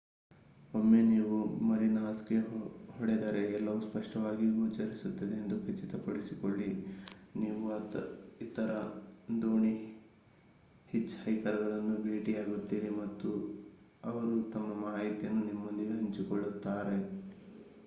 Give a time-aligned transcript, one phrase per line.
[0.73, 1.35] ಒಮ್ಮೆ ನೀವು
[1.61, 2.37] ಮರಿನಾಸ್‌ಗೆ
[2.93, 6.69] ಹೊಡೆದರೆ ಎಲ್ಲವೂ ಸ್ಪಷ್ಟವಾಗಿ ಗೋಚರಿಸುತ್ತದೆ ಎಂದು ಖಚಿತಪಡಿಸಿಕೊಳ್ಳಿ.
[7.35, 7.61] ನೀವು
[8.41, 8.71] ಇತರ
[9.41, 9.73] ದೋಣಿ
[10.89, 13.31] ಹಿಚ್‌ಹೈಕರ್‌ಗಳನ್ನು ಭೇಟಿಯಾಗುತ್ತೀರಿ ಮತ್ತು
[14.03, 16.97] ಅವರು ತಮ್ಮ ಮಾಹಿತಿಯನ್ನು ನಿಮ್ಮೊಂದಿಗೆ ಹಂಚಿಕೊಳ್ಳುತ್ತಾರೆ